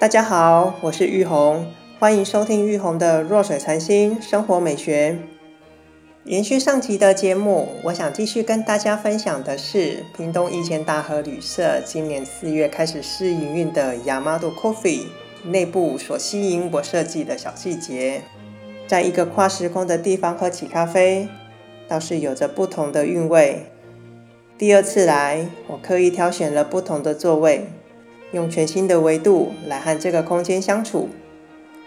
[0.00, 1.66] 大家好，我是玉红，
[1.98, 5.18] 欢迎收听玉红的弱水禅心生活美学。
[6.22, 15.06] 延续上集的节目，我想继续跟大家分享的是屏东一千大和旅社今年四月开始试营运的 Yamado Coffee
[15.42, 18.22] 内部所吸引我设计的小细节。
[18.86, 21.26] 在一个跨时空的地方喝起咖啡，
[21.88, 23.66] 倒是有着不同的韵味。
[24.56, 27.66] 第二次来，我刻意挑选了不同的座位。
[28.32, 31.08] 用全新的维度来和这个空间相处，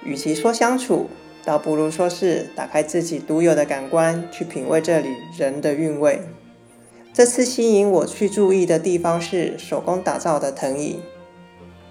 [0.04, 1.08] 与其说相处，
[1.46, 6.22] 倒不如说是打开自己独有的感官，去品味这里人的韵味。
[7.14, 11.00] 这次吸引我去注意的地方是手工打造的藤椅，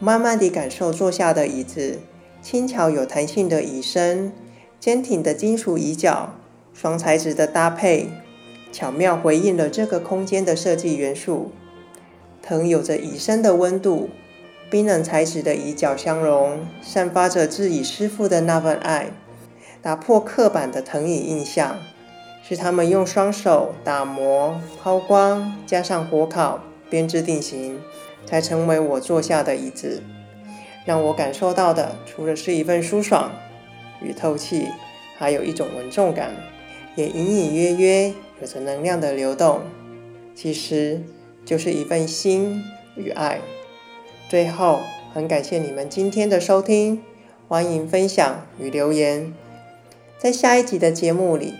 [0.00, 1.98] 慢慢地感受坐下的椅子，
[2.42, 4.32] 轻巧有弹性的椅身，
[4.80, 6.34] 坚挺的金属椅脚，
[6.73, 8.09] 双材质的搭配，
[8.73, 11.52] 巧妙回应了这个空间的设计元素。
[12.42, 14.09] 藤有着椅身的温度。
[14.71, 19.10] 冰冷材质的椅脚相融，散发着自己师傅的那份爱，
[19.82, 21.77] 打破刻板的藤椅印象，
[22.49, 27.80] 是他们用双手打磨、抛光，加上火烤编织定型，
[28.24, 30.04] 才成为我坐下的椅子。
[30.87, 33.32] 让我感受到的，除了是一份舒爽
[34.01, 34.68] 与透气，
[35.18, 36.30] 还有一种稳重感，
[36.95, 39.62] 也隐隐约约有着能量的流动。
[40.32, 41.02] 其实
[41.45, 42.62] 就是一份心
[42.95, 43.40] 与爱。
[44.30, 44.78] 最后，
[45.12, 47.02] 很感谢你们今天的收听，
[47.48, 49.34] 欢迎分享与留言。
[50.18, 51.54] 在下一集的节目里，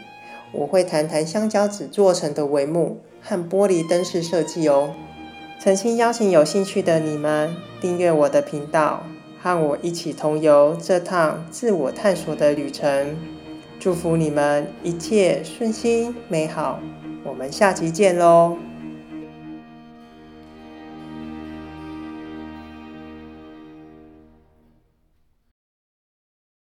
[0.53, 4.95] 我会谈谈香蕉纸做成的帷幕和玻璃灯饰设计哦。
[5.61, 9.03] 诚心邀请有兴趣的你们订阅我的频道，
[9.43, 13.17] 和我一起同游这趟自我探索的旅程。
[13.81, 16.79] 祝福你们一切顺心美好，
[17.25, 18.57] 我们下集见喽！